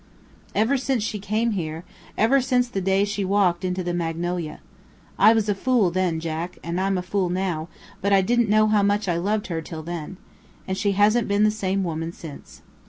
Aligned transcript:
"Ever 0.55 0.77
since 0.79 1.03
she 1.03 1.19
came 1.19 1.51
here; 1.51 1.83
ever 2.17 2.41
since 2.41 2.67
the 2.67 2.81
day 2.81 3.05
she 3.05 3.23
walked 3.23 3.63
into 3.63 3.83
the 3.83 3.93
Magnolia. 3.93 4.59
I 5.19 5.31
was 5.31 5.47
a 5.47 5.53
fool 5.53 5.91
then; 5.91 6.19
Jack, 6.19 6.57
I'm 6.63 6.97
a 6.97 7.03
fool 7.03 7.29
now; 7.29 7.67
but 8.01 8.11
I 8.11 8.21
didn't 8.21 8.49
know 8.49 8.65
how 8.65 8.81
much 8.81 9.07
I 9.07 9.17
loved 9.17 9.45
her 9.45 9.61
till 9.61 9.83
then. 9.83 10.17
And 10.67 10.75
she 10.75 10.93
hasn't 10.93 11.27
been 11.27 11.43
the 11.43 11.51
same 11.51 11.83
woman 11.83 12.13
since. 12.13 12.63